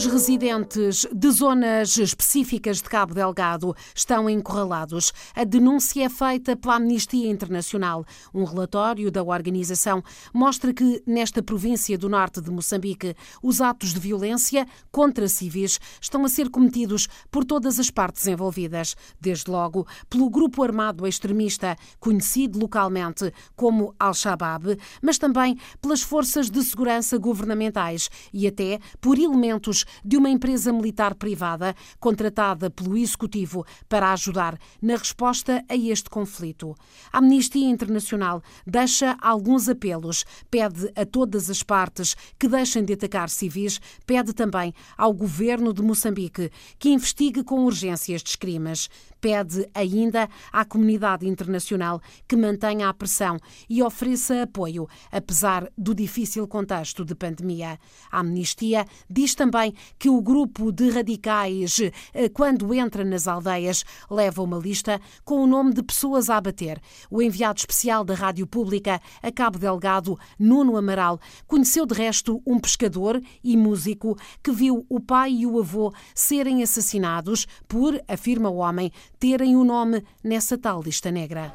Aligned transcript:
Os 0.00 0.06
residentes 0.06 1.06
de 1.12 1.30
zonas 1.30 1.98
específicas 1.98 2.78
de 2.78 2.84
Cabo 2.84 3.12
Delgado 3.12 3.76
estão 3.94 4.30
encurralados. 4.30 5.12
A 5.36 5.44
denúncia 5.44 6.06
é 6.06 6.08
feita 6.08 6.56
pela 6.56 6.76
Amnistia 6.76 7.30
Internacional. 7.30 8.06
Um 8.32 8.44
relatório 8.44 9.10
da 9.10 9.22
organização 9.22 10.02
mostra 10.32 10.72
que, 10.72 11.02
nesta 11.06 11.42
província 11.42 11.98
do 11.98 12.08
norte 12.08 12.40
de 12.40 12.50
Moçambique, 12.50 13.14
os 13.42 13.60
atos 13.60 13.92
de 13.92 14.00
violência 14.00 14.66
contra 14.90 15.28
civis 15.28 15.78
estão 16.00 16.24
a 16.24 16.30
ser 16.30 16.48
cometidos 16.48 17.06
por 17.30 17.44
todas 17.44 17.78
as 17.78 17.90
partes 17.90 18.26
envolvidas. 18.26 18.96
Desde 19.20 19.50
logo, 19.50 19.86
pelo 20.08 20.30
grupo 20.30 20.62
armado 20.62 21.06
extremista, 21.06 21.76
conhecido 21.98 22.58
localmente 22.58 23.30
como 23.54 23.94
Al-Shabaab, 24.00 24.78
mas 25.02 25.18
também 25.18 25.58
pelas 25.78 26.00
forças 26.00 26.48
de 26.48 26.64
segurança 26.64 27.18
governamentais 27.18 28.08
e 28.32 28.46
até 28.46 28.78
por 28.98 29.18
elementos 29.18 29.84
de 30.04 30.16
uma 30.16 30.30
empresa 30.30 30.72
militar 30.72 31.14
privada 31.14 31.74
contratada 31.98 32.70
pelo 32.70 32.96
Executivo 32.96 33.64
para 33.88 34.12
ajudar 34.12 34.58
na 34.80 34.96
resposta 34.96 35.64
a 35.68 35.76
este 35.76 36.10
conflito. 36.10 36.74
A 37.12 37.18
Amnistia 37.18 37.68
Internacional 37.68 38.42
deixa 38.66 39.16
alguns 39.20 39.68
apelos, 39.68 40.24
pede 40.50 40.90
a 40.96 41.04
todas 41.04 41.50
as 41.50 41.62
partes 41.62 42.16
que 42.38 42.48
deixem 42.48 42.84
de 42.84 42.92
atacar 42.92 43.28
civis, 43.28 43.80
pede 44.06 44.32
também 44.32 44.74
ao 44.96 45.12
governo 45.12 45.72
de 45.72 45.82
Moçambique 45.82 46.50
que 46.78 46.90
investigue 46.90 47.42
com 47.44 47.64
urgência 47.64 48.14
estes 48.14 48.36
crimes. 48.36 48.88
Pede 49.20 49.68
ainda 49.74 50.30
à 50.50 50.64
comunidade 50.64 51.28
internacional 51.28 52.00
que 52.26 52.36
mantenha 52.36 52.88
a 52.88 52.94
pressão 52.94 53.38
e 53.68 53.82
ofereça 53.82 54.42
apoio, 54.42 54.88
apesar 55.12 55.70
do 55.76 55.94
difícil 55.94 56.48
contexto 56.48 57.04
de 57.04 57.14
pandemia. 57.14 57.78
A 58.10 58.20
Amnistia 58.20 58.86
diz 59.08 59.34
também 59.34 59.74
que 59.98 60.08
o 60.08 60.20
grupo 60.20 60.72
de 60.72 60.90
radicais, 60.90 61.80
eh, 62.14 62.28
quando 62.28 62.72
entra 62.74 63.04
nas 63.04 63.26
aldeias, 63.26 63.84
leva 64.10 64.42
uma 64.42 64.58
lista 64.58 65.00
com 65.24 65.42
o 65.42 65.46
nome 65.46 65.72
de 65.72 65.82
pessoas 65.82 66.30
a 66.30 66.36
abater. 66.36 66.80
O 67.10 67.22
enviado 67.22 67.58
especial 67.58 68.04
da 68.04 68.14
Rádio 68.14 68.46
Pública 68.46 69.00
a 69.22 69.30
Cabo 69.30 69.58
Delgado, 69.58 70.18
Nuno 70.38 70.76
Amaral, 70.76 71.20
conheceu 71.46 71.86
de 71.86 71.94
resto 71.94 72.42
um 72.46 72.58
pescador 72.58 73.20
e 73.42 73.56
músico 73.56 74.16
que 74.42 74.50
viu 74.50 74.84
o 74.88 75.00
pai 75.00 75.30
e 75.30 75.46
o 75.46 75.58
avô 75.58 75.92
serem 76.14 76.62
assassinados 76.62 77.46
por, 77.68 78.00
afirma 78.08 78.48
o 78.48 78.56
homem, 78.56 78.90
terem 79.18 79.56
o 79.56 79.64
nome 79.64 80.02
nessa 80.22 80.56
tal 80.56 80.82
lista 80.82 81.10
negra. 81.10 81.50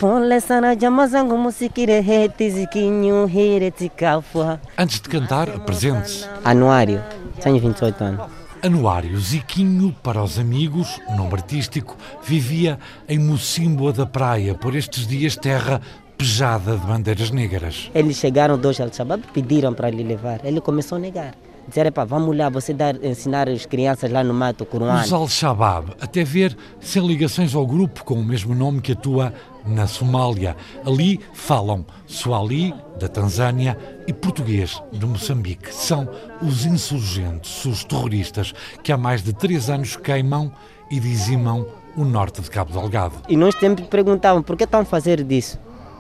Antes 4.78 5.02
de 5.02 5.10
cantar, 5.10 5.50
apresente-se. 5.50 6.26
Anuário, 6.44 7.02
tenho 7.46 7.60
28 7.60 8.04
anos. 8.04 8.26
Anuário 8.64 9.20
Ziquinho, 9.20 9.96
para 10.02 10.24
os 10.24 10.40
amigos, 10.40 11.00
nome 11.16 11.34
artístico, 11.34 11.96
vivia 12.24 12.80
em 13.08 13.20
Mocimboa 13.20 13.94
da 13.94 14.06
Praia, 14.08 14.56
por 14.56 14.76
estes 14.76 15.06
dias 15.06 15.36
terra 15.36 15.80
pejada 16.18 16.76
de 16.76 16.88
bandeiras 16.88 17.30
negras. 17.30 17.92
Eles 17.94 18.18
chegaram 18.18 18.58
dois 18.58 18.80
al-Shabaab, 18.82 19.22
pediram 19.32 19.74
para 19.74 19.92
lhe 19.92 20.04
levar. 20.04 20.44
Ele 20.44 20.60
começou 20.60 20.96
a 20.96 21.00
negar. 21.00 21.36
Disseram, 21.68 21.92
pá, 21.92 22.06
vamos 22.06 22.38
lá, 22.38 22.48
você 22.48 22.74
dar, 22.74 23.04
ensinar 23.04 23.50
as 23.50 23.66
crianças 23.66 24.12
lá 24.12 24.24
no 24.24 24.34
mato, 24.34 24.66
Coruano. 24.66 25.02
Os 25.02 25.12
Al-Shabaab, 25.12 25.94
até 26.00 26.24
ver 26.24 26.56
sem 26.80 27.06
ligações 27.06 27.56
ao 27.56 27.66
grupo 27.66 28.04
com 28.04 28.16
o 28.16 28.24
mesmo 28.24 28.54
nome 28.54 28.82
que 28.82 28.92
atua 28.92 29.34
na 29.66 29.88
Somália. 29.88 30.56
Ali 30.86 31.20
falam 31.34 31.84
Swahili, 32.06 32.74
da 33.00 33.08
Tanzânia, 33.08 33.78
e 34.08 34.14
português, 34.14 34.82
de 34.92 35.06
Moçambique. 35.06 35.74
São 35.74 36.08
os 36.40 36.66
insurgentes, 36.66 37.66
os 37.66 37.84
terroristas, 37.84 38.54
que 38.84 38.92
há 38.92 38.98
mais 38.98 39.24
de 39.24 39.34
três 39.34 39.70
anos 39.70 39.96
queimam 39.96 40.52
e 40.92 41.00
dizimam 41.00 41.66
o 41.98 42.06
norte 42.06 42.42
de 42.42 42.50
Cabo 42.52 42.72
Delgado. 42.72 43.16
E 43.28 43.36
nós 43.36 43.56
sempre 43.56 43.86
perguntavam, 43.86 44.44
por 44.44 44.56
que 44.56 44.66
estão 44.66 44.82
a 44.82 44.86
fazer 44.86 45.24
disso? 45.24 45.58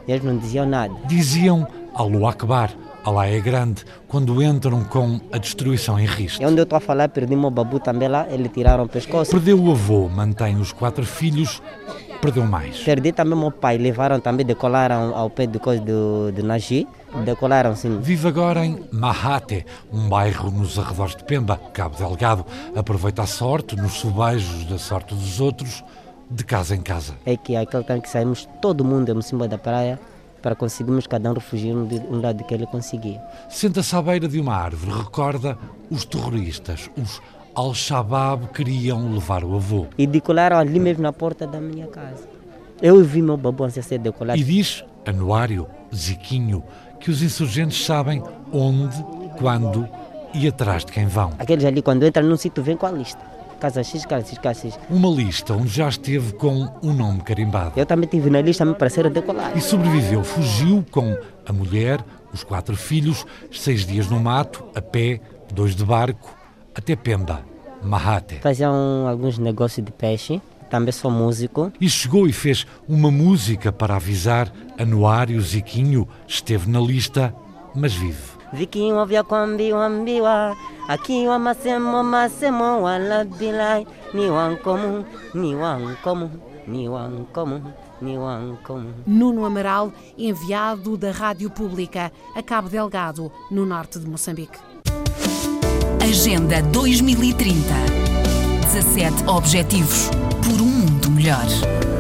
E 0.07 0.12
eles 0.12 0.23
não 0.23 0.38
diziam 0.38 0.68
nada. 0.68 0.94
Diziam 1.07 1.68
Allahu 1.95 2.28
Akbar, 2.28 2.69
Allah 3.05 3.27
é 3.27 3.39
grande, 3.39 3.85
quando 4.07 4.41
entram 4.41 4.83
com 4.83 5.21
a 5.31 5.38
destruição 5.38 5.99
em 5.99 6.05
risco. 6.07 6.41
E 6.41 6.45
onde 6.45 6.59
eu 6.59 6.63
estou 6.63 6.77
a 6.77 6.79
falar, 6.79 7.07
perdi 7.09 7.35
meu 7.35 7.51
babu 7.51 7.79
também 7.79 8.07
lá, 8.07 8.25
eles 8.31 8.51
tiraram 8.51 8.85
o 8.85 8.89
pescoço. 8.89 9.29
Perdeu 9.29 9.61
o 9.61 9.71
avô, 9.71 10.09
mantém 10.09 10.55
os 10.55 10.71
quatro 10.71 11.05
filhos, 11.05 11.61
perdeu 12.19 12.44
mais. 12.45 12.79
Perdi 12.79 13.11
também 13.11 13.38
meu 13.38 13.51
pai, 13.51 13.77
levaram 13.77 14.19
também, 14.19 14.44
decolaram 14.44 15.15
ao 15.15 15.29
pé 15.29 15.45
de 15.45 15.59
coisa 15.59 15.83
do, 15.83 16.31
de 16.31 16.41
Nagi, 16.41 16.88
decolaram 17.23 17.75
sim. 17.75 17.99
Vive 18.01 18.27
agora 18.27 18.65
em 18.65 18.83
Mahate, 18.91 19.67
um 19.94 20.09
bairro 20.09 20.49
nos 20.49 20.79
arredores 20.79 21.15
de 21.15 21.23
Pemba, 21.25 21.57
Cabo 21.73 21.95
Delgado. 21.95 22.44
Aproveita 22.75 23.21
a 23.21 23.27
sorte, 23.27 23.75
nos 23.75 23.94
subejos 23.94 24.65
da 24.65 24.79
sorte 24.79 25.13
dos 25.13 25.39
outros, 25.39 25.83
de 26.27 26.44
casa 26.44 26.75
em 26.75 26.81
casa. 26.81 27.13
É 27.23 27.38
que 27.38 27.55
aquele 27.55 27.83
tempo 27.83 28.01
que 28.01 28.09
saímos, 28.09 28.49
todo 28.59 28.83
mundo 28.83 29.15
em 29.15 29.21
cima 29.21 29.47
da 29.47 29.59
praia, 29.59 29.99
para 30.45 30.53
conseguirmos 30.53 31.07
cada 31.07 31.31
um 31.31 31.33
refugiar 31.33 31.75
de 31.85 31.95
um 32.07 32.22
lado 32.22 32.44
que 32.44 32.53
ele 32.53 32.67
conseguia. 32.67 33.19
Senta-se 33.50 33.95
à 33.95 34.00
beira 34.00 34.28
de 34.28 34.39
uma 34.39 34.56
árvore, 34.56 34.95
recorda 34.95 35.57
os 35.89 36.06
terroristas, 36.06 36.88
os 36.95 37.19
Al-Shabaab 37.56 38.50
queriam 38.50 39.11
levar 39.11 39.44
o 39.44 39.56
avô. 39.56 39.88
E 39.97 40.06
decolaram 40.06 40.57
ali 40.57 40.79
mesmo 40.79 41.01
na 41.01 41.11
porta 41.11 41.47
da 41.47 41.59
minha 41.59 41.88
casa. 41.88 42.29
Eu 42.79 43.03
vi 43.03 43.23
meu 43.23 43.38
babu 43.38 43.63
a 43.63 43.72
ser 43.72 43.97
decolado. 43.97 44.39
E 44.39 44.44
diz, 44.44 44.85
Anuário, 45.03 45.66
Ziquinho, 45.91 46.63
que 47.00 47.09
os 47.09 47.23
insurgentes 47.23 47.83
sabem 47.83 48.22
onde, 48.53 49.03
quando 49.39 49.89
e 50.31 50.47
atrás 50.47 50.85
de 50.85 50.91
quem 50.91 51.07
vão. 51.07 51.33
Aqueles 51.39 51.66
ali, 51.66 51.81
quando 51.81 52.06
entram 52.06 52.23
num 52.23 52.38
sítio, 52.38 52.62
vêm 52.62 52.77
com 52.77 52.85
a 52.85 52.91
lista. 52.91 53.34
Casa 53.59 53.83
X, 53.83 54.05
casa 54.05 54.27
X, 54.27 54.38
casa 54.38 54.67
X. 54.67 54.79
Uma 54.89 55.09
lista 55.09 55.53
onde 55.53 55.69
já 55.69 55.88
esteve 55.88 56.33
com 56.33 56.69
o 56.81 56.93
nome 56.93 57.21
carimbado. 57.21 57.73
Eu 57.75 57.85
também 57.85 58.05
estive 58.05 58.29
na 58.29 58.41
lista 58.41 58.66
para 58.73 58.89
ser 58.89 59.09
decolado. 59.09 59.57
E 59.57 59.61
sobreviveu, 59.61 60.23
fugiu 60.23 60.85
com 60.91 61.17
a 61.45 61.53
mulher, 61.53 62.03
os 62.33 62.44
quatro 62.44 62.75
filhos, 62.75 63.25
seis 63.51 63.85
dias 63.85 64.09
no 64.09 64.19
mato, 64.19 64.63
a 64.75 64.81
pé, 64.81 65.21
dois 65.53 65.75
de 65.75 65.85
barco, 65.85 66.35
até 66.75 66.95
Pemba, 66.95 67.44
Mahate. 67.81 68.35
Faziam 68.41 69.07
alguns 69.07 69.38
negócios 69.38 69.85
de 69.85 69.91
peixe, 69.91 70.41
também 70.69 70.91
sou 70.91 71.09
músico. 71.09 71.71
E 71.79 71.89
chegou 71.89 72.27
e 72.27 72.33
fez 72.33 72.65
uma 72.88 73.09
música 73.09 73.71
para 73.71 73.95
avisar 73.95 74.51
Anuário 74.77 75.39
Ziquinho, 75.41 76.07
esteve 76.27 76.69
na 76.69 76.79
lista, 76.79 77.33
mas 77.73 77.94
vive. 77.94 78.35
Aqui 80.88 81.27
o 81.27 81.39
masemo 81.39 82.03
masemo 82.03 82.81
wala 82.81 83.25
bilai 83.25 83.88
Ni 84.13 84.29
wankomu, 84.29 85.03
ni 85.33 85.55
wankomu, 85.55 86.29
ni 86.67 86.88
wankomu, 86.88 87.73
ni 88.01 88.17
wankomu 88.17 88.94
Nuno 89.07 89.45
Amaral, 89.45 89.91
enviado 90.17 90.95
da 90.95 91.11
Rádio 91.11 91.49
Pública 91.49 92.11
a 92.35 92.44
Cabo 92.44 92.69
Delgado, 92.69 93.31
no 93.49 93.65
norte 93.65 93.99
de 93.99 94.07
Moçambique. 94.07 94.59
Agenda 96.01 96.61
2030. 96.61 97.55
17 98.71 99.27
Objetivos 99.27 100.09
por 100.44 100.61
um 100.61 100.65
mundo 100.65 101.09
melhor. 101.09 101.94